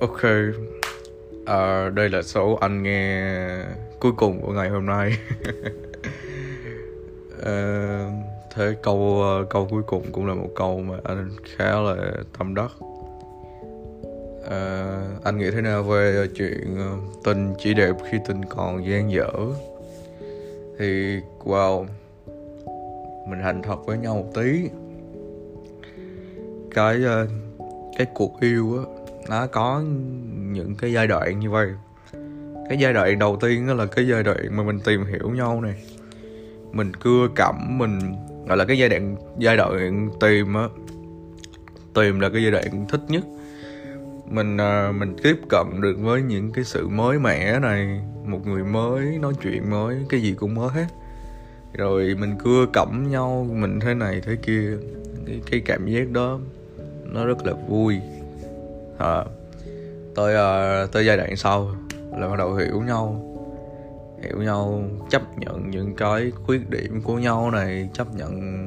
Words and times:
ok. 0.00 0.22
À, 1.46 1.90
đây 1.90 2.08
là 2.08 2.22
số 2.22 2.58
anh 2.60 2.82
nghe 2.82 3.58
cuối 4.00 4.12
cùng 4.16 4.40
của 4.40 4.52
ngày 4.52 4.68
hôm 4.68 4.86
nay. 4.86 5.18
À, 7.42 8.10
thế 8.54 8.74
câu 8.82 9.22
ờ, 9.22 9.46
câu 9.50 9.68
cuối 9.70 9.82
cùng 9.86 10.02
cũng 10.12 10.26
là 10.26 10.34
một 10.34 10.48
câu 10.56 10.80
mà 10.80 10.96
anh 11.04 11.30
khá 11.56 11.80
là 11.80 11.96
tâm 12.38 12.54
đắc. 12.54 12.70
À, 14.50 15.00
anh 15.24 15.38
nghĩ 15.38 15.50
thế 15.50 15.60
nào 15.60 15.82
về 15.82 16.26
chuyện 16.34 16.78
tình 17.24 17.54
chỉ 17.58 17.74
đẹp 17.74 17.96
khi 18.10 18.18
tình 18.28 18.44
còn 18.44 18.86
gian 18.86 19.10
dở? 19.10 19.30
Thì 20.78 21.20
wow 21.44 21.86
mình 23.28 23.40
thành 23.42 23.62
thật 23.62 23.86
với 23.86 23.98
nhau 23.98 24.14
một 24.14 24.28
tí. 24.34 24.68
Cái 26.74 27.00
cái 27.98 28.06
cuộc 28.14 28.40
yêu 28.40 28.78
á 28.78 28.95
nó 29.28 29.46
có 29.46 29.82
những 30.52 30.74
cái 30.74 30.92
giai 30.92 31.06
đoạn 31.06 31.40
như 31.40 31.50
vậy. 31.50 31.68
Cái 32.68 32.78
giai 32.78 32.92
đoạn 32.92 33.18
đầu 33.18 33.38
tiên 33.40 33.66
đó 33.66 33.74
là 33.74 33.86
cái 33.86 34.08
giai 34.08 34.22
đoạn 34.22 34.56
mà 34.56 34.62
mình 34.62 34.80
tìm 34.80 35.04
hiểu 35.04 35.30
nhau 35.30 35.60
này. 35.60 35.82
Mình 36.72 36.92
cưa 36.92 37.28
cẩm 37.34 37.78
mình 37.78 37.98
gọi 38.46 38.56
là 38.56 38.64
cái 38.64 38.78
giai 38.78 38.88
đoạn 38.88 39.16
giai 39.38 39.56
đoạn 39.56 40.10
tìm 40.20 40.54
á 40.54 40.68
tìm 41.94 42.20
là 42.20 42.28
cái 42.28 42.42
giai 42.42 42.50
đoạn 42.50 42.86
thích 42.88 43.00
nhất. 43.08 43.24
Mình 44.26 44.56
à, 44.56 44.92
mình 44.92 45.16
tiếp 45.22 45.36
cận 45.48 45.80
được 45.80 45.96
với 46.00 46.22
những 46.22 46.52
cái 46.52 46.64
sự 46.64 46.88
mới 46.88 47.18
mẻ 47.18 47.58
này 47.58 48.00
một 48.24 48.46
người 48.46 48.64
mới 48.64 49.18
nói 49.18 49.32
chuyện 49.42 49.70
mới 49.70 49.96
cái 50.08 50.20
gì 50.20 50.34
cũng 50.34 50.54
mới 50.54 50.68
hết. 50.70 50.86
Rồi 51.72 52.16
mình 52.20 52.34
cưa 52.44 52.66
cẩm 52.72 53.06
nhau 53.10 53.46
mình 53.50 53.80
thế 53.80 53.94
này 53.94 54.20
thế 54.24 54.36
kia. 54.36 54.72
Cái, 55.26 55.40
cái 55.50 55.60
cảm 55.60 55.86
giác 55.86 56.10
đó 56.10 56.38
nó 57.04 57.26
rất 57.26 57.46
là 57.46 57.52
vui 57.68 58.00
à, 58.98 59.24
tới 60.14 60.34
uh, 60.34 60.92
tới 60.92 61.06
giai 61.06 61.16
đoạn 61.16 61.36
sau 61.36 61.70
là 62.16 62.28
bắt 62.28 62.38
đầu 62.38 62.54
hiểu 62.54 62.82
nhau. 62.82 63.22
Hiểu 64.22 64.42
nhau 64.42 64.82
chấp 65.10 65.22
nhận 65.38 65.70
những 65.70 65.96
cái 65.96 66.32
khuyết 66.46 66.70
điểm 66.70 67.02
của 67.02 67.14
nhau 67.14 67.50
này 67.50 67.88
chấp 67.92 68.14
nhận 68.14 68.66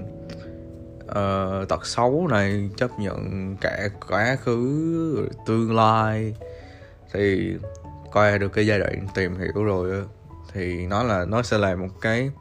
uh, 1.04 1.70
tật 1.70 1.86
xấu 1.86 2.28
này 2.28 2.70
chấp 2.78 2.92
nhận 3.00 3.56
cả 3.62 3.90
quá 4.10 4.38
khứ 4.44 5.30
tương 5.46 5.76
lai. 5.76 6.36
Thì 7.14 7.54
coi 8.12 8.40
được 8.40 8.54
cái 8.54 8.68
giai 8.68 8.80
đoạn 8.80 9.08
tìm 9.16 9.36
hiểu 9.40 9.64
rồi 9.64 10.04
thì 10.54 10.88
nó 10.88 11.04
là 11.04 11.26
nó 11.26 11.42
sẽ 11.42 11.58
là 11.58 11.76
một 11.76 11.88
cái 12.02 12.32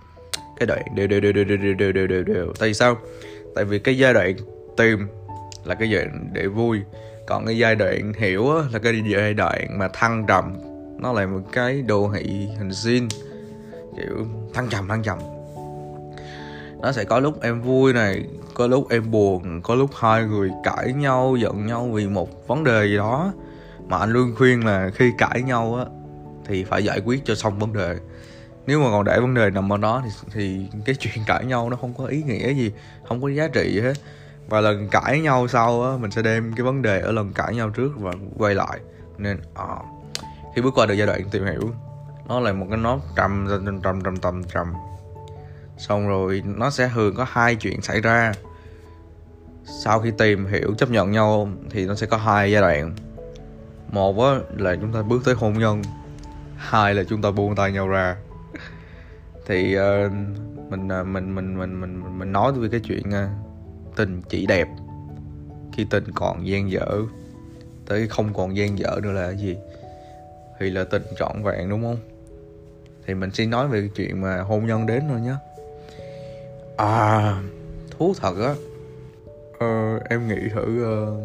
cái 0.57 0.67
đoạn 0.67 0.83
đều 0.95 1.07
đều 1.07 1.21
đều 1.21 1.33
đều 1.33 1.45
đều 1.45 1.57
đều 1.57 1.75
đều 1.75 1.93
đều 1.93 2.07
đều. 2.07 2.23
Đều 2.23 2.53
tại 2.59 2.69
vì 2.69 2.75
sao? 2.75 2.97
Tại 3.55 3.65
vì 3.65 3.79
cái 3.79 3.99
giai 3.99 4.15
đoạn 4.15 4.35
tìm 4.77 5.09
là 5.65 5.75
cái 5.75 5.91
giai 5.91 6.05
đoạn 6.05 6.31
để 6.33 6.47
vui 6.47 6.81
còn 7.29 7.47
cái 7.47 7.59
giai 7.59 7.75
đoạn 7.75 8.13
hiểu 8.17 8.51
á, 8.51 8.63
là 8.73 8.79
cái 8.79 9.03
giai 9.07 9.35
đoạn 9.35 9.79
mà 9.79 9.89
thăng 9.93 10.27
trầm. 10.27 10.57
Nó 11.01 11.13
là 11.13 11.27
một 11.27 11.41
cái 11.53 11.83
đồ 11.83 12.11
thị 12.15 12.49
hình 12.59 12.75
xin 12.75 13.09
kiểu 13.97 14.27
thăng 14.55 14.69
trầm 14.69 14.89
thăng 14.89 15.03
trầm. 15.03 15.19
Nó 16.83 16.93
sẽ 16.93 17.05
có 17.05 17.21
lúc 17.21 17.43
em 17.43 17.63
vui 17.63 17.93
này 17.93 18.25
có 18.55 18.67
lúc 18.67 18.91
em 18.91 19.11
buồn 19.11 19.61
có 19.63 19.75
lúc 19.75 19.91
hai 20.01 20.25
người 20.25 20.51
cãi 20.65 20.93
nhau 20.93 21.37
giận 21.37 21.67
nhau 21.67 21.91
vì 21.93 22.07
một 22.07 22.49
vấn 22.49 22.65
đề 22.65 22.87
gì 22.87 22.97
đó. 22.97 23.33
Mà 23.89 23.99
anh 23.99 24.11
luôn 24.11 24.35
khuyên 24.37 24.67
là 24.67 24.91
khi 24.95 25.13
cãi 25.19 25.43
nhau 25.43 25.75
á 25.75 25.85
thì 26.47 26.65
phải 26.65 26.85
giải 26.85 27.01
quyết 27.05 27.25
cho 27.25 27.35
xong 27.35 27.59
vấn 27.59 27.73
đề. 27.73 27.97
Nếu 28.67 28.81
mà 28.81 28.87
còn 28.91 29.05
để 29.05 29.21
vấn 29.21 29.35
đề 29.35 29.51
nằm 29.51 29.73
ở 29.73 29.77
đó 29.77 30.03
thì 30.05 30.11
thì 30.33 30.67
cái 30.85 30.95
chuyện 30.95 31.25
cãi 31.27 31.45
nhau 31.45 31.71
nó 31.71 31.77
không 31.77 31.95
có 31.99 32.05
ý 32.05 32.23
nghĩa 32.23 32.55
gì 32.55 32.73
không 33.09 33.23
có 33.23 33.29
giá 33.29 33.49
trị 33.49 33.73
gì 33.75 33.81
hết 33.81 33.95
và 34.49 34.61
lần 34.61 34.89
cãi 34.89 35.21
nhau 35.21 35.49
sau 35.49 35.83
á 35.83 35.97
mình 36.01 36.11
sẽ 36.11 36.23
đem 36.23 36.53
cái 36.57 36.65
vấn 36.65 36.83
đề 36.83 37.01
ở 37.01 37.13
lần 37.13 37.33
cãi 37.33 37.55
nhau 37.55 37.71
trước 37.71 37.91
và 37.97 38.13
quay 38.39 38.55
lại. 38.55 38.79
Nên 39.19 39.41
à, 39.55 39.65
khi 40.55 40.63
bước 40.63 40.75
qua 40.75 40.87
được 40.87 40.95
giai 40.95 41.07
đoạn 41.07 41.21
tìm 41.31 41.45
hiểu 41.45 41.73
nó 42.29 42.41
là 42.41 42.53
một 42.53 42.67
cái 42.71 42.79
nốt 42.79 43.01
trầm 43.17 43.47
trầm 43.49 43.81
trầm 43.83 44.03
trầm 44.03 44.17
trầm 44.17 44.45
trầm 44.45 44.73
xong 45.79 46.09
rồi 46.09 46.43
nó 46.47 46.71
sẽ 46.71 46.91
thường 46.95 47.15
có 47.15 47.27
hai 47.29 47.55
chuyện 47.55 47.83
xảy 47.83 48.01
ra. 48.01 48.33
Sau 49.85 50.01
khi 50.01 50.11
tìm 50.19 50.47
hiểu 50.47 50.75
chấp 50.79 50.91
nhận 50.91 51.11
nhau 51.11 51.49
thì 51.71 51.87
nó 51.87 51.95
sẽ 51.95 52.07
có 52.07 52.17
hai 52.17 52.53
giai 52.53 52.63
đoạn. 52.63 52.95
Một 53.93 54.21
á 54.25 54.31
là 54.57 54.77
chúng 54.81 54.93
ta 54.93 55.03
bước 55.03 55.23
tới 55.25 55.35
hôn 55.35 55.53
nhân. 55.53 55.83
Hai 56.57 56.95
là 56.95 57.03
chúng 57.05 57.23
ta 57.23 57.31
buông 57.31 57.55
tay 57.55 57.73
nhau 57.73 57.89
ra. 57.89 58.17
Thì 59.47 59.77
uh, 59.79 60.13
mình, 60.71 60.89
uh, 61.01 61.07
mình 61.07 61.35
mình 61.35 61.59
mình 61.59 61.81
mình 61.81 62.19
mình 62.19 62.33
nói 62.33 62.53
về 62.53 62.69
cái 62.73 62.81
chuyện 62.81 63.09
uh, 63.09 63.48
tình 63.99 64.23
chỉ 64.29 64.47
đẹp. 64.47 64.69
Khi 65.73 65.87
tình 65.91 66.05
còn 66.15 66.47
gian 66.47 66.71
dở 66.71 66.87
tới 67.87 68.09
không 68.09 68.35
còn 68.35 68.57
gian 68.57 68.79
dở 68.79 69.01
nữa 69.03 69.13
là 69.13 69.31
gì? 69.31 69.57
Thì 70.61 70.71
là 70.71 70.85
tình 70.85 71.03
trọn 71.19 71.43
vẹn 71.45 71.69
đúng 71.71 71.83
không? 71.83 71.99
Thì 73.07 73.15
mình 73.15 73.31
xin 73.31 73.51
nói 73.51 73.69
về 73.69 73.81
cái 73.81 73.91
chuyện 73.95 74.21
mà 74.21 74.41
hôn 74.41 74.67
nhân 74.67 74.87
đến 74.87 75.03
thôi 75.09 75.21
nhé 75.21 75.35
à 76.77 77.43
thú 77.91 78.15
thật 78.21 78.35
á. 78.41 78.55
Ờ, 79.59 79.99
em 80.11 80.29
nghĩ 80.29 80.49
thử 80.55 80.85
uh, 80.85 81.19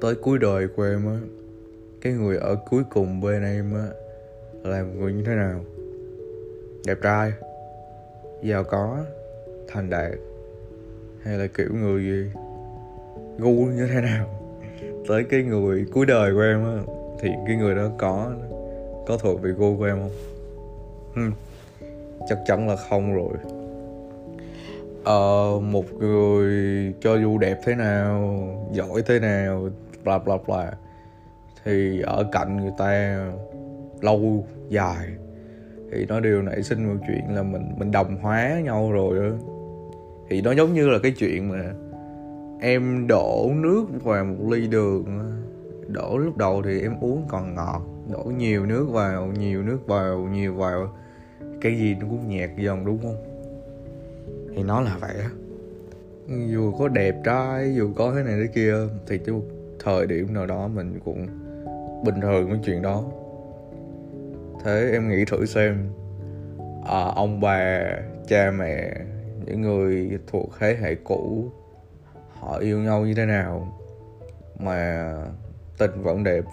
tới 0.00 0.14
cuối 0.14 0.38
đời 0.38 0.68
của 0.76 0.82
em 0.82 1.06
á 1.06 1.18
cái 2.00 2.12
người 2.12 2.36
ở 2.36 2.56
cuối 2.70 2.82
cùng 2.90 3.20
bên 3.20 3.42
em 3.42 3.74
á 3.74 3.86
là 4.62 4.82
một 4.82 4.92
người 4.98 5.12
như 5.12 5.24
thế 5.26 5.34
nào? 5.34 5.60
Đẹp 6.86 6.98
trai 7.02 7.32
giàu 8.42 8.64
có 8.64 8.98
thành 9.68 9.90
đạt 9.90 10.12
hay 11.26 11.38
là 11.38 11.46
kiểu 11.46 11.68
người 11.72 12.02
gì 12.02 12.40
gu 13.38 13.52
như 13.52 13.86
thế 13.86 14.00
nào? 14.00 14.26
Tới 15.08 15.24
cái 15.24 15.42
người 15.42 15.86
cuối 15.92 16.06
đời 16.06 16.34
của 16.34 16.40
em 16.40 16.64
á 16.64 16.78
thì 17.20 17.28
cái 17.46 17.56
người 17.56 17.74
đó 17.74 17.88
có 17.98 18.32
có 19.06 19.18
thuộc 19.18 19.42
về 19.42 19.50
gu 19.50 19.76
của 19.76 19.84
em 19.84 19.98
không? 19.98 20.10
Hmm. 21.14 21.32
chắc 22.28 22.38
chắn 22.46 22.68
là 22.68 22.76
không 22.76 23.14
rồi. 23.14 23.32
Ờ, 25.04 25.60
một 25.60 25.92
người 25.92 26.92
cho 27.00 27.16
dù 27.16 27.38
đẹp 27.38 27.58
thế 27.64 27.74
nào 27.74 28.38
giỏi 28.72 29.02
thế 29.06 29.20
nào 29.20 29.68
bla 30.04 30.18
bla 30.18 30.36
bla 30.46 30.72
thì 31.64 32.00
ở 32.00 32.28
cạnh 32.32 32.56
người 32.56 32.72
ta 32.78 33.20
lâu 34.00 34.46
dài. 34.68 35.06
Thì 35.92 36.06
nó 36.08 36.20
đều 36.20 36.42
nảy 36.42 36.62
sinh 36.62 36.88
một 36.88 37.04
chuyện 37.06 37.36
là 37.36 37.42
mình 37.42 37.74
mình 37.76 37.90
đồng 37.90 38.16
hóa 38.16 38.60
nhau 38.64 38.92
rồi 38.92 39.18
đó 39.18 39.36
thì 40.28 40.42
nó 40.42 40.52
giống 40.52 40.74
như 40.74 40.88
là 40.88 40.98
cái 41.02 41.12
chuyện 41.18 41.48
mà 41.48 41.72
em 42.60 43.06
đổ 43.06 43.50
nước 43.54 43.84
vào 44.04 44.24
một 44.24 44.50
ly 44.50 44.66
đường 44.66 45.04
đổ 45.88 46.18
lúc 46.18 46.36
đầu 46.36 46.62
thì 46.64 46.80
em 46.80 46.94
uống 47.00 47.24
còn 47.28 47.54
ngọt 47.54 47.82
đổ 48.12 48.24
nhiều 48.38 48.66
nước 48.66 48.86
vào 48.90 49.26
nhiều 49.26 49.62
nước 49.62 49.86
vào 49.86 50.18
nhiều 50.18 50.54
vào. 50.54 50.92
Cái 51.60 51.78
gì 51.78 51.94
nó 51.94 52.06
cũng 52.10 52.28
nhạt 52.28 52.50
dần 52.56 52.84
đúng 52.84 52.98
không? 53.02 53.16
Thì 54.54 54.62
nó 54.62 54.80
là 54.80 54.96
vậy 55.00 55.14
á. 55.20 55.30
Dù 56.46 56.72
có 56.78 56.88
đẹp 56.88 57.14
trai 57.24 57.74
dù 57.74 57.92
có 57.96 58.12
thế 58.14 58.22
này 58.22 58.34
thế 58.42 58.46
kia 58.54 58.74
thì 59.06 59.18
chứ 59.18 59.32
thời 59.84 60.06
điểm 60.06 60.34
nào 60.34 60.46
đó 60.46 60.68
mình 60.68 61.00
cũng 61.04 61.26
bình 62.04 62.20
thường 62.22 62.50
với 62.50 62.58
chuyện 62.64 62.82
đó. 62.82 63.04
Thế 64.64 64.90
em 64.92 65.08
nghĩ 65.08 65.24
thử 65.24 65.46
xem 65.46 65.88
à, 66.86 67.00
ông 67.14 67.40
bà 67.40 67.80
cha 68.28 68.50
mẹ 68.58 68.94
những 69.46 69.62
người 69.62 70.18
thuộc 70.26 70.50
thế 70.58 70.76
hệ 70.80 70.94
cũ 70.94 71.50
họ 72.40 72.58
yêu 72.58 72.78
nhau 72.78 73.06
như 73.06 73.14
thế 73.14 73.26
nào? 73.26 73.78
Mà 74.58 75.12
tình 75.78 76.02
vẫn 76.02 76.24
đẹp 76.24 76.44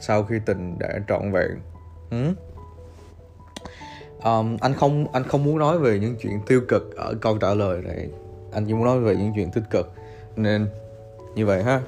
sau 0.00 0.24
khi 0.24 0.36
tình 0.46 0.78
đã 0.78 0.88
trọn 1.08 1.32
vẹn. 1.32 1.50
Ừ? 2.10 2.34
um, 4.24 4.56
anh 4.60 4.74
không 4.74 5.12
anh 5.12 5.22
không 5.22 5.44
muốn 5.44 5.58
nói 5.58 5.78
về 5.78 5.98
những 5.98 6.16
chuyện 6.20 6.40
tiêu 6.46 6.60
cực 6.68 6.96
ở 6.96 7.14
câu 7.20 7.38
trả 7.38 7.54
lời 7.54 7.82
này. 7.82 8.08
Anh 8.52 8.64
chỉ 8.66 8.74
muốn 8.74 8.84
nói 8.84 9.00
về 9.00 9.16
những 9.16 9.32
chuyện 9.34 9.50
tích 9.50 9.64
cực. 9.70 9.92
Nên 10.36 10.66
như 11.34 11.46
vậy 11.46 11.62
ha. 11.62 11.80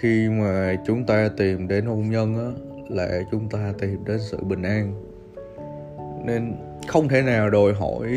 Khi 0.00 0.28
mà 0.28 0.76
chúng 0.86 1.06
ta 1.06 1.28
tìm 1.36 1.68
đến 1.68 1.86
hôn 1.86 2.10
nhân 2.10 2.34
á 2.34 2.50
là 2.88 3.20
chúng 3.30 3.48
ta 3.48 3.72
tìm 3.78 4.04
đến 4.04 4.18
sự 4.20 4.44
bình 4.44 4.62
an. 4.62 4.94
Nên 6.24 6.54
không 6.88 7.08
thể 7.08 7.22
nào 7.22 7.50
đòi 7.50 7.72
hỏi 7.72 8.08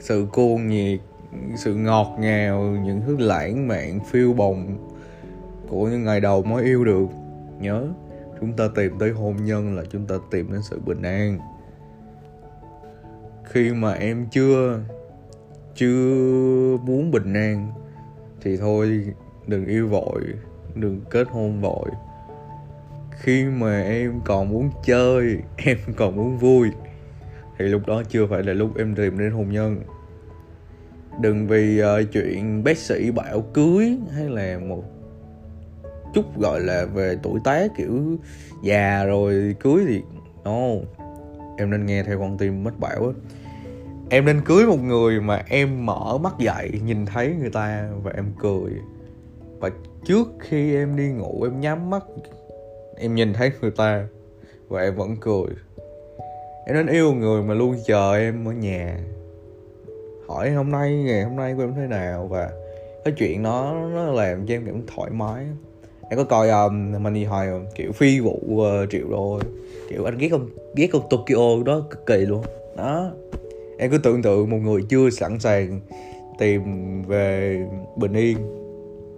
sự 0.00 0.26
cuồng 0.32 0.68
nhiệt, 0.68 1.00
sự 1.56 1.74
ngọt 1.74 2.16
ngào, 2.18 2.62
những 2.62 3.00
thứ 3.06 3.16
lãng 3.16 3.68
mạn, 3.68 4.00
phiêu 4.10 4.32
bồng 4.32 4.88
của 5.68 5.88
những 5.88 6.04
ngày 6.04 6.20
đầu 6.20 6.42
mới 6.42 6.64
yêu 6.64 6.84
được. 6.84 7.06
Nhớ, 7.60 7.86
chúng 8.40 8.52
ta 8.52 8.64
tìm 8.74 8.98
tới 8.98 9.10
hôn 9.10 9.36
nhân 9.44 9.76
là 9.76 9.82
chúng 9.90 10.06
ta 10.06 10.14
tìm 10.30 10.52
đến 10.52 10.62
sự 10.62 10.80
bình 10.86 11.02
an. 11.02 11.38
Khi 13.44 13.70
mà 13.70 13.92
em 13.92 14.26
chưa 14.30 14.80
chưa 15.74 16.76
muốn 16.82 17.10
bình 17.10 17.34
an, 17.34 17.72
thì 18.40 18.56
thôi, 18.56 19.14
đừng 19.46 19.66
yêu 19.66 19.88
vội, 19.88 20.22
đừng 20.74 21.00
kết 21.10 21.28
hôn 21.30 21.60
vội. 21.60 21.90
Khi 23.10 23.44
mà 23.44 23.82
em 23.82 24.20
còn 24.24 24.48
muốn 24.48 24.70
chơi, 24.84 25.38
em 25.56 25.78
còn 25.96 26.16
muốn 26.16 26.38
vui 26.38 26.68
thì 27.58 27.64
lúc 27.64 27.86
đó 27.86 28.02
chưa 28.08 28.26
phải 28.26 28.42
là 28.42 28.52
lúc 28.52 28.76
em 28.76 28.94
tìm 28.94 29.18
đến 29.18 29.32
hôn 29.32 29.50
nhân. 29.50 29.82
Đừng 31.20 31.46
vì 31.46 31.82
uh, 31.82 32.12
chuyện 32.12 32.64
bác 32.64 32.78
sĩ 32.78 33.10
bảo 33.10 33.40
cưới 33.40 33.98
hay 34.14 34.28
là 34.28 34.58
một 34.58 34.84
chút 36.14 36.40
gọi 36.40 36.60
là 36.60 36.86
về 36.94 37.16
tuổi 37.22 37.40
tác 37.44 37.70
kiểu 37.76 38.18
già 38.62 39.04
rồi 39.04 39.56
cưới 39.60 39.84
thì 39.88 40.02
no. 40.44 40.68
Em 41.58 41.70
nên 41.70 41.86
nghe 41.86 42.02
theo 42.02 42.18
con 42.18 42.38
tim 42.38 42.64
mất 42.64 42.80
bảo 42.80 43.06
á. 43.06 43.12
Em 44.10 44.24
nên 44.24 44.40
cưới 44.44 44.66
một 44.66 44.80
người 44.82 45.20
mà 45.20 45.42
em 45.48 45.86
mở 45.86 46.18
mắt 46.18 46.34
dậy 46.38 46.70
nhìn 46.84 47.06
thấy 47.06 47.34
người 47.40 47.50
ta 47.50 47.90
và 48.02 48.12
em 48.14 48.32
cười. 48.38 48.72
Và 49.60 49.70
trước 50.04 50.28
khi 50.40 50.74
em 50.74 50.96
đi 50.96 51.08
ngủ 51.08 51.42
em 51.42 51.60
nhắm 51.60 51.90
mắt 51.90 52.04
em 52.96 53.14
nhìn 53.14 53.32
thấy 53.32 53.52
người 53.60 53.70
ta 53.70 54.06
và 54.68 54.82
em 54.82 54.96
vẫn 54.96 55.16
cười 55.20 55.48
em 56.68 56.76
nên 56.76 56.86
yêu 56.86 57.14
người 57.14 57.42
mà 57.42 57.54
luôn 57.54 57.76
chờ 57.86 58.16
em 58.16 58.48
ở 58.48 58.52
nhà. 58.52 58.98
Hỏi 60.26 60.50
hôm 60.50 60.70
nay 60.70 60.92
ngày 60.92 61.24
hôm 61.24 61.36
nay 61.36 61.54
của 61.56 61.62
em 61.62 61.74
thế 61.74 61.86
nào 61.86 62.26
và 62.26 62.50
cái 63.04 63.14
chuyện 63.16 63.42
đó 63.42 63.88
nó 63.94 64.04
làm 64.04 64.46
cho 64.46 64.54
em 64.54 64.66
cảm 64.66 64.82
thoải 64.94 65.10
mái. 65.10 65.46
Em 66.10 66.18
có 66.18 66.24
coi 66.24 66.50
um, 66.50 67.02
Money 67.02 67.24
Heist 67.24 67.74
kiểu 67.74 67.92
phi 67.92 68.20
vụ 68.20 68.40
uh, 68.54 68.90
triệu 68.90 69.08
đô 69.10 69.40
kiểu 69.88 70.04
anh 70.04 70.18
ghét 70.18 70.28
con 70.28 70.46
ghét 70.76 70.86
con 70.92 71.02
Tokyo 71.10 71.62
đó 71.64 71.82
cực 71.90 72.06
kỳ 72.06 72.16
luôn. 72.16 72.42
Đó. 72.76 73.10
Em 73.78 73.90
cứ 73.90 73.98
tưởng 73.98 74.22
tượng 74.22 74.50
một 74.50 74.56
người 74.56 74.82
chưa 74.88 75.10
sẵn 75.10 75.38
sàng 75.38 75.80
tìm 76.38 76.62
về 77.02 77.58
bình 77.96 78.12
yên 78.12 78.38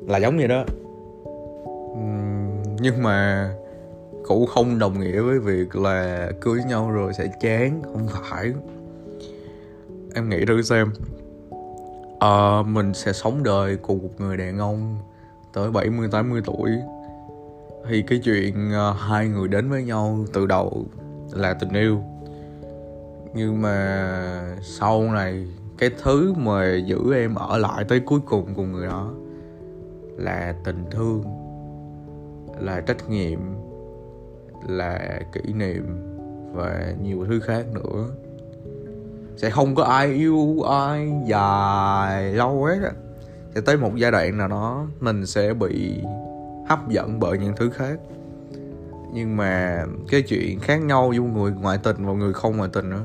là 0.08 0.18
giống 0.18 0.36
như 0.36 0.46
đó. 0.46 0.64
Nhưng 2.80 3.02
mà 3.02 3.50
cũng 4.26 4.46
không 4.46 4.78
đồng 4.78 5.00
nghĩa 5.00 5.20
với 5.20 5.38
việc 5.38 5.76
là 5.76 6.30
cưới 6.40 6.60
nhau 6.68 6.90
rồi 6.90 7.12
sẽ 7.12 7.26
chán 7.40 7.82
không 7.82 8.06
phải. 8.30 8.52
Em 10.14 10.28
nghĩ 10.28 10.44
thử 10.44 10.62
xem. 10.62 10.92
À, 12.20 12.62
mình 12.66 12.94
sẽ 12.94 13.12
sống 13.12 13.42
đời 13.42 13.76
cùng 13.76 14.02
một 14.02 14.10
người 14.18 14.36
đàn 14.36 14.58
ông 14.58 14.96
tới 15.52 15.70
70 15.70 16.08
80 16.12 16.42
tuổi. 16.44 16.70
Thì 17.88 18.02
cái 18.02 18.20
chuyện 18.24 18.70
uh, 18.70 18.96
hai 18.96 19.28
người 19.28 19.48
đến 19.48 19.70
với 19.70 19.82
nhau 19.82 20.24
từ 20.32 20.46
đầu 20.46 20.86
là 21.32 21.54
tình 21.54 21.72
yêu. 21.72 22.00
Nhưng 23.34 23.62
mà 23.62 24.56
sau 24.62 25.12
này 25.12 25.46
cái 25.78 25.90
thứ 26.02 26.32
mà 26.36 26.76
giữ 26.76 27.14
em 27.14 27.34
ở 27.34 27.58
lại 27.58 27.84
tới 27.88 28.00
cuối 28.00 28.20
cùng 28.26 28.54
cùng 28.54 28.72
người 28.72 28.86
đó 28.86 29.12
là 30.16 30.54
tình 30.64 30.84
thương 30.90 31.24
là 32.60 32.80
trách 32.80 33.10
nhiệm 33.10 33.40
là 34.68 35.20
kỷ 35.32 35.52
niệm 35.52 35.86
và 36.52 36.94
nhiều 37.02 37.24
thứ 37.28 37.40
khác 37.40 37.66
nữa. 37.74 38.08
Sẽ 39.36 39.50
không 39.50 39.74
có 39.74 39.84
ai 39.84 40.06
yêu, 40.06 40.62
ai 40.62 41.12
dài 41.26 42.32
lâu 42.32 42.64
hết 42.64 42.78
á. 42.82 42.92
Sẽ 43.54 43.60
tới 43.60 43.76
một 43.76 43.92
giai 43.96 44.10
đoạn 44.10 44.38
nào 44.38 44.48
đó, 44.48 44.86
mình 45.00 45.26
sẽ 45.26 45.54
bị 45.54 46.02
hấp 46.68 46.88
dẫn 46.88 47.20
bởi 47.20 47.38
những 47.38 47.52
thứ 47.56 47.70
khác. 47.70 47.98
Nhưng 49.12 49.36
mà 49.36 49.84
cái 50.08 50.22
chuyện 50.22 50.58
khác 50.60 50.82
nhau 50.82 51.12
giữa 51.12 51.20
người 51.20 51.52
ngoại 51.52 51.78
tình 51.82 52.06
và 52.06 52.12
người 52.12 52.32
không 52.32 52.56
ngoại 52.56 52.70
tình 52.72 52.90
đó 52.90 52.98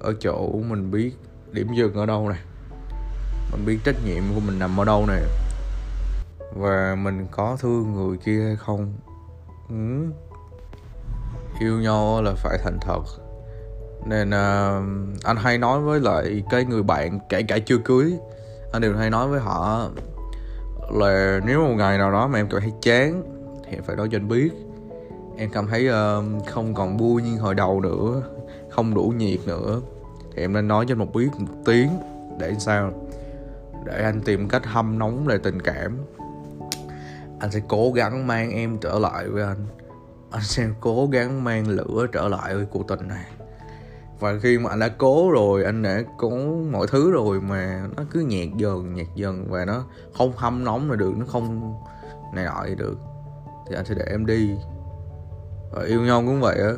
ở 0.00 0.14
chỗ 0.20 0.52
mình 0.68 0.90
biết 0.90 1.12
điểm 1.52 1.66
dừng 1.76 1.94
ở 1.94 2.06
đâu 2.06 2.28
này 2.28 2.38
mình 3.52 3.66
biết 3.66 3.78
trách 3.84 3.96
nhiệm 4.04 4.22
của 4.34 4.40
mình 4.46 4.58
nằm 4.58 4.80
ở 4.80 4.84
đâu 4.84 5.06
này 5.06 5.22
và 6.56 6.96
mình 6.98 7.26
có 7.30 7.56
thương 7.60 7.92
người 7.92 8.16
kia 8.16 8.44
hay 8.46 8.56
không? 8.56 8.92
Ừ 9.68 10.04
yêu 11.60 11.80
nhau 11.80 12.22
là 12.22 12.34
phải 12.34 12.58
thành 12.64 12.78
thật. 12.80 13.02
Nên 14.06 14.28
uh, 14.28 15.24
anh 15.24 15.36
hay 15.36 15.58
nói 15.58 15.80
với 15.80 16.00
lại 16.00 16.42
cái 16.50 16.64
người 16.64 16.82
bạn 16.82 17.18
kể 17.28 17.42
cả 17.42 17.58
chưa 17.58 17.78
cưới 17.84 18.18
anh 18.72 18.82
đều 18.82 18.96
hay 18.96 19.10
nói 19.10 19.28
với 19.28 19.40
họ 19.40 19.88
là 20.90 21.40
nếu 21.46 21.60
một 21.60 21.74
ngày 21.76 21.98
nào 21.98 22.12
đó 22.12 22.26
mà 22.26 22.38
em 22.38 22.48
cảm 22.50 22.60
thấy 22.60 22.72
chán 22.82 23.22
thì 23.64 23.76
em 23.76 23.82
phải 23.82 23.96
nói 23.96 24.08
cho 24.12 24.16
anh 24.16 24.28
biết. 24.28 24.50
Em 25.36 25.50
cảm 25.50 25.66
thấy 25.66 25.88
uh, 25.88 26.46
không 26.46 26.74
còn 26.74 26.96
vui 26.96 27.22
như 27.22 27.38
hồi 27.38 27.54
đầu 27.54 27.80
nữa 27.80 28.22
không 28.70 28.94
đủ 28.94 29.12
nhiệt 29.16 29.40
nữa. 29.46 29.80
Thì 30.34 30.42
em 30.42 30.52
nên 30.52 30.68
nói 30.68 30.84
cho 30.88 30.92
anh 30.92 30.98
một 30.98 31.12
biết 31.14 31.28
một 31.38 31.54
tiếng 31.64 31.88
để 32.38 32.54
sao 32.58 32.90
để 33.84 34.02
anh 34.02 34.20
tìm 34.20 34.48
cách 34.48 34.66
hâm 34.66 34.98
nóng 34.98 35.28
lại 35.28 35.38
tình 35.38 35.62
cảm. 35.62 35.98
Anh 37.40 37.50
sẽ 37.50 37.60
cố 37.68 37.92
gắng 37.92 38.26
mang 38.26 38.50
em 38.50 38.78
trở 38.78 38.98
lại 38.98 39.28
với 39.28 39.42
anh 39.42 39.66
anh 40.30 40.42
sẽ 40.42 40.68
cố 40.80 41.06
gắng 41.06 41.44
mang 41.44 41.68
lửa 41.68 42.06
trở 42.12 42.28
lại 42.28 42.54
với 42.54 42.66
cuộc 42.66 42.88
tình 42.88 43.08
này. 43.08 43.24
Và 44.20 44.34
khi 44.42 44.58
mà 44.58 44.70
anh 44.70 44.78
đã 44.78 44.88
cố 44.88 45.30
rồi, 45.30 45.64
anh 45.64 45.82
đã 45.82 46.02
cố 46.18 46.30
mọi 46.70 46.86
thứ 46.86 47.10
rồi 47.10 47.40
mà 47.40 47.88
nó 47.96 48.02
cứ 48.10 48.20
nhạt 48.20 48.48
dần 48.56 48.94
nhạt 48.94 49.06
dần 49.14 49.46
và 49.50 49.64
nó 49.64 49.84
không 50.14 50.32
hâm 50.36 50.64
nóng 50.64 50.90
là 50.90 50.96
được, 50.96 51.12
nó 51.16 51.26
không 51.28 51.74
này 52.34 52.44
nọ 52.44 52.64
được, 52.78 52.98
thì 53.68 53.76
anh 53.76 53.84
sẽ 53.84 53.94
để 53.94 54.04
em 54.10 54.26
đi. 54.26 54.50
Và 55.72 55.82
yêu 55.82 56.00
nhau 56.00 56.22
cũng 56.26 56.40
vậy 56.40 56.58
á. 56.60 56.72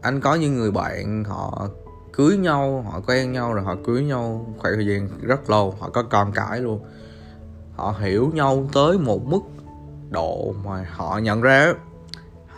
Anh 0.00 0.20
có 0.20 0.34
những 0.34 0.56
người 0.56 0.70
bạn, 0.70 1.24
họ 1.24 1.68
cưới 2.12 2.36
nhau, 2.36 2.84
họ 2.90 3.00
quen 3.06 3.32
nhau 3.32 3.54
rồi 3.54 3.64
họ 3.64 3.76
cưới 3.86 4.02
nhau 4.02 4.46
khoảng 4.58 4.74
thời 4.74 4.86
gian 4.86 5.08
rất 5.22 5.50
lâu, 5.50 5.74
họ 5.78 5.90
có 5.90 6.02
con 6.02 6.32
cái 6.32 6.60
luôn. 6.60 6.84
Họ 7.76 7.94
hiểu 8.00 8.30
nhau 8.34 8.68
tới 8.72 8.98
một 8.98 9.26
mức 9.26 9.40
độ 10.10 10.54
mà 10.64 10.86
họ 10.90 11.18
nhận 11.18 11.40
ra 11.40 11.74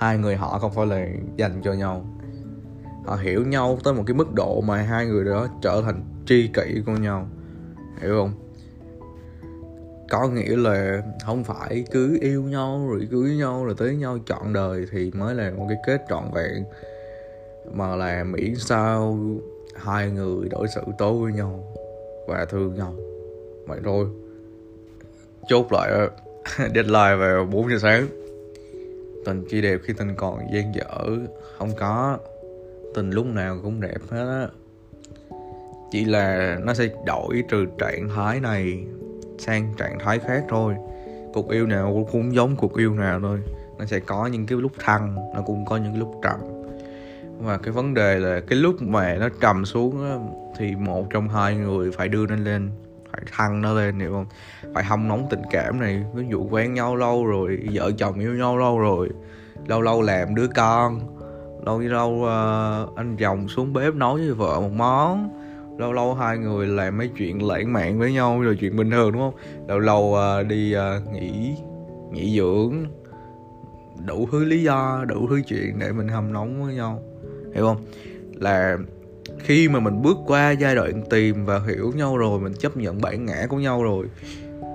hai 0.04 0.18
người 0.18 0.36
họ 0.36 0.58
không 0.58 0.72
phải 0.72 0.86
là 0.86 1.06
dành 1.36 1.60
cho 1.64 1.72
nhau. 1.72 2.06
Họ 3.06 3.16
hiểu 3.16 3.46
nhau 3.46 3.78
tới 3.84 3.94
một 3.94 4.02
cái 4.06 4.14
mức 4.14 4.34
độ 4.34 4.60
mà 4.60 4.76
hai 4.76 5.06
người 5.06 5.24
đó 5.24 5.48
trở 5.62 5.82
thành 5.84 6.04
tri 6.26 6.48
kỷ 6.48 6.82
của 6.86 6.92
nhau. 6.92 7.28
Hiểu 8.00 8.14
không? 8.18 8.32
Có 10.08 10.28
nghĩa 10.28 10.56
là 10.56 11.02
không 11.24 11.44
phải 11.44 11.84
cứ 11.90 12.18
yêu 12.20 12.42
nhau 12.42 12.88
rồi 12.90 13.08
cưới 13.10 13.36
nhau 13.36 13.64
rồi 13.64 13.74
tới 13.78 13.96
nhau 13.96 14.18
chọn 14.26 14.52
đời 14.52 14.86
thì 14.90 15.10
mới 15.14 15.34
là 15.34 15.50
một 15.50 15.66
cái 15.68 15.78
kết 15.86 16.04
trọn 16.08 16.24
vẹn, 16.34 16.64
mà 17.72 17.96
là 17.96 18.24
miễn 18.24 18.54
sao 18.56 19.18
hai 19.74 20.10
người 20.10 20.48
đối 20.48 20.68
xử 20.68 20.82
tốt 20.98 21.12
với 21.12 21.32
nhau 21.32 21.74
và 22.28 22.44
thương 22.44 22.74
nhau. 22.74 22.94
Vậy 23.66 23.80
thôi. 23.84 24.06
Chốt 25.48 25.72
lại 25.72 25.92
deadline 26.58 27.16
vào 27.16 27.44
4 27.44 27.70
giờ 27.70 27.78
sáng 27.78 28.23
tình 29.24 29.44
chỉ 29.50 29.60
đẹp 29.60 29.80
khi 29.84 29.92
tình 29.92 30.14
còn 30.16 30.38
gian 30.52 30.74
dở. 30.74 31.26
Không 31.58 31.70
có 31.78 32.18
tình 32.94 33.10
lúc 33.10 33.26
nào 33.26 33.58
cũng 33.62 33.80
đẹp 33.80 33.98
hết 34.10 34.26
á. 34.40 34.48
Chỉ 35.90 36.04
là 36.04 36.58
nó 36.64 36.74
sẽ 36.74 36.88
đổi 37.06 37.42
từ 37.50 37.66
trạng 37.78 38.08
thái 38.08 38.40
này 38.40 38.84
sang 39.38 39.74
trạng 39.76 39.98
thái 39.98 40.18
khác 40.18 40.44
thôi. 40.48 40.74
Cuộc 41.32 41.50
yêu 41.50 41.66
nào 41.66 42.06
cũng 42.12 42.34
giống 42.34 42.56
cuộc 42.56 42.76
yêu 42.76 42.94
nào 42.94 43.20
thôi. 43.20 43.38
Nó 43.78 43.84
sẽ 43.84 44.00
có 44.00 44.26
những 44.26 44.46
cái 44.46 44.58
lúc 44.58 44.72
thăng 44.78 45.16
nó 45.34 45.42
cũng 45.46 45.64
có 45.64 45.76
những 45.76 45.92
cái 45.92 45.98
lúc 45.98 46.20
trầm. 46.22 46.40
Và 47.38 47.58
cái 47.58 47.72
vấn 47.72 47.94
đề 47.94 48.18
là 48.18 48.40
cái 48.40 48.58
lúc 48.58 48.82
mà 48.82 49.14
nó 49.14 49.28
trầm 49.40 49.64
xuống 49.64 50.04
á, 50.04 50.16
thì 50.58 50.76
một 50.76 51.06
trong 51.10 51.28
hai 51.28 51.56
người 51.56 51.90
phải 51.92 52.08
đưa 52.08 52.26
nó 52.26 52.36
lên 52.36 52.70
phải 53.16 53.24
thăng 53.32 53.62
nó 53.62 53.72
lên 53.72 53.98
hiểu 53.98 54.12
không? 54.12 54.26
Phải 54.74 54.84
hâm 54.84 55.08
nóng 55.08 55.26
tình 55.30 55.42
cảm 55.50 55.80
này 55.80 56.04
ví 56.14 56.24
dụ 56.30 56.46
quen 56.50 56.74
nhau 56.74 56.96
lâu 56.96 57.26
rồi 57.26 57.68
vợ 57.72 57.90
chồng 57.98 58.18
yêu 58.20 58.34
nhau 58.34 58.58
lâu 58.58 58.78
rồi 58.78 59.08
lâu 59.66 59.80
lâu 59.80 60.02
làm 60.02 60.34
đứa 60.34 60.46
con 60.54 61.00
lâu 61.66 61.78
lâu 61.78 62.10
uh, 62.10 62.96
anh 62.96 63.16
chồng 63.18 63.48
xuống 63.48 63.72
bếp 63.72 63.94
nấu 63.94 64.14
với 64.14 64.32
vợ 64.32 64.60
một 64.60 64.72
món 64.72 65.30
lâu 65.78 65.92
lâu 65.92 66.14
hai 66.14 66.38
người 66.38 66.66
làm 66.66 66.98
mấy 66.98 67.08
chuyện 67.08 67.46
lãng 67.46 67.72
mạn 67.72 67.98
với 67.98 68.12
nhau 68.12 68.40
rồi 68.42 68.56
chuyện 68.60 68.76
bình 68.76 68.90
thường 68.90 69.12
đúng 69.12 69.22
không? 69.22 69.34
Lâu 69.68 69.78
lâu 69.78 70.16
uh, 70.40 70.46
đi 70.46 70.76
uh, 70.76 71.12
nghỉ 71.12 71.56
nghỉ 72.12 72.36
dưỡng 72.36 72.84
đủ 74.06 74.28
thứ 74.32 74.44
lý 74.44 74.62
do 74.62 75.04
đủ 75.08 75.26
thứ 75.30 75.42
chuyện 75.46 75.78
để 75.78 75.92
mình 75.92 76.08
hâm 76.08 76.32
nóng 76.32 76.64
với 76.64 76.74
nhau 76.74 77.02
hiểu 77.54 77.66
không? 77.66 77.84
Là 78.34 78.78
khi 79.44 79.68
mà 79.68 79.80
mình 79.80 80.02
bước 80.02 80.16
qua 80.26 80.50
giai 80.50 80.74
đoạn 80.74 81.02
tìm 81.10 81.44
và 81.44 81.60
hiểu 81.66 81.92
nhau 81.96 82.16
rồi, 82.16 82.40
mình 82.40 82.54
chấp 82.54 82.76
nhận 82.76 83.00
bản 83.00 83.26
ngã 83.26 83.46
của 83.48 83.56
nhau 83.56 83.82
rồi, 83.82 84.06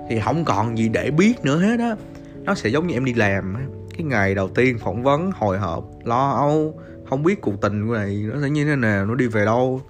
thì 0.08 0.20
không 0.24 0.44
còn 0.44 0.78
gì 0.78 0.88
để 0.88 1.10
biết 1.10 1.34
nữa 1.44 1.58
hết 1.58 1.80
á. 1.80 1.96
Nó 2.44 2.54
sẽ 2.54 2.68
giống 2.68 2.86
như 2.86 2.94
em 2.94 3.04
đi 3.04 3.14
làm 3.14 3.56
cái 3.96 4.04
ngày 4.04 4.34
đầu 4.34 4.48
tiên 4.48 4.78
phỏng 4.78 5.02
vấn, 5.02 5.30
hồi 5.34 5.58
hộp, 5.58 5.84
lo 6.04 6.30
âu, 6.30 6.80
không 7.08 7.22
biết 7.22 7.40
cuộc 7.40 7.60
tình 7.60 7.88
của 7.88 7.94
này 7.94 8.24
nó 8.32 8.40
sẽ 8.42 8.50
như 8.50 8.64
thế 8.64 8.76
nào, 8.76 9.06
nó 9.06 9.14
đi 9.14 9.26
về 9.26 9.44
đâu. 9.44 9.82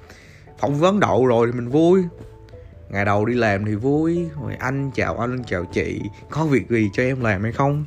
Phỏng 0.59 0.79
vấn 0.79 1.01
đậu 1.01 1.27
rồi 1.27 1.47
thì 1.47 1.61
mình 1.61 1.69
vui. 1.69 2.03
Ngày 2.91 3.05
đầu 3.05 3.25
đi 3.25 3.35
làm 3.35 3.65
thì 3.65 3.75
vui. 3.75 4.27
Rồi 4.43 4.55
anh 4.59 4.91
chào 4.95 5.19
anh, 5.19 5.43
chào 5.47 5.65
chị. 5.65 6.01
Có 6.31 6.45
việc 6.45 6.71
gì 6.71 6.91
cho 6.93 7.03
em 7.03 7.21
làm 7.21 7.43
hay 7.43 7.53
không? 7.53 7.85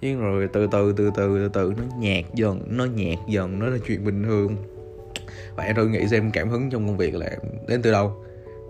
Nhưng 0.00 0.20
rồi 0.20 0.48
từ 0.52 0.66
từ 0.72 0.92
từ 0.96 1.10
từ 1.16 1.38
từ 1.38 1.48
từ, 1.48 1.72
nó 1.76 1.96
nhạt 1.98 2.24
dần, 2.34 2.62
nó 2.66 2.84
nhạt 2.84 3.18
dần, 3.28 3.58
nó 3.58 3.66
là 3.66 3.78
chuyện 3.86 4.04
bình 4.04 4.24
thường 4.24 4.56
và 5.54 5.64
em 5.64 5.76
tôi 5.76 5.88
nghĩ 5.88 6.08
xem 6.08 6.30
cảm 6.30 6.48
hứng 6.48 6.70
trong 6.70 6.86
công 6.86 6.96
việc 6.96 7.14
là 7.14 7.30
đến 7.68 7.82
từ 7.82 7.92
đâu? 7.92 8.12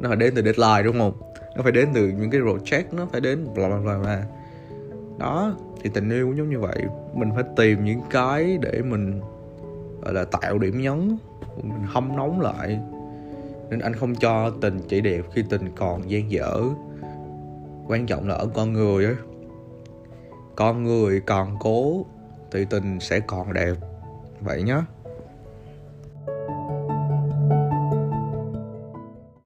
Nó 0.00 0.08
phải 0.08 0.16
đến 0.16 0.34
từ 0.34 0.42
deadline, 0.42 0.82
đúng 0.82 0.98
không? 0.98 1.12
Nó 1.56 1.62
phải 1.62 1.72
đến 1.72 1.88
từ 1.94 2.08
những 2.08 2.30
cái 2.30 2.40
project 2.40 2.84
nó 2.92 3.06
phải 3.12 3.20
đến 3.20 3.46
bla 3.54 3.68
bla 3.68 3.78
bla 3.78 3.98
bla. 3.98 4.22
Đó, 5.18 5.56
thì 5.82 5.90
tình 5.94 6.10
yêu 6.10 6.26
cũng 6.26 6.36
giống 6.36 6.50
như 6.50 6.60
vậy. 6.60 6.82
Mình 7.14 7.30
phải 7.34 7.44
tìm 7.56 7.84
những 7.84 8.00
cái 8.10 8.58
để 8.60 8.82
mình, 8.82 9.20
gọi 10.02 10.14
là, 10.14 10.24
tạo 10.24 10.58
điểm 10.58 10.80
nhấn, 10.80 11.18
mình 11.56 11.82
hâm 11.86 12.16
nóng 12.16 12.40
lại. 12.40 12.80
Nên 13.70 13.80
anh 13.80 13.94
không 13.94 14.14
cho 14.14 14.50
tình 14.60 14.78
chỉ 14.88 15.00
đẹp 15.00 15.20
khi 15.34 15.44
tình 15.50 15.68
còn 15.76 16.10
gian 16.10 16.30
dở. 16.30 16.60
Quan 17.88 18.06
trọng 18.06 18.28
là 18.28 18.34
ở 18.34 18.46
con 18.54 18.72
người 18.72 19.04
ấy 19.04 19.14
con 20.56 20.84
người 20.84 21.20
còn 21.20 21.56
cố, 21.60 22.06
thì 22.52 22.64
tình 22.70 23.00
sẽ 23.00 23.20
còn 23.20 23.52
đẹp. 23.52 23.74
Vậy 24.40 24.62
nhé 24.62 24.80